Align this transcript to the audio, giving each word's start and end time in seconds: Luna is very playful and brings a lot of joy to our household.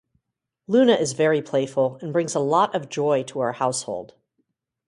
Luna 0.65 0.93
is 0.95 1.13
very 1.13 1.43
playful 1.43 1.99
and 2.01 2.11
brings 2.11 2.33
a 2.33 2.39
lot 2.39 2.73
of 2.73 2.89
joy 2.89 3.21
to 3.25 3.39
our 3.39 3.51
household. 3.51 4.15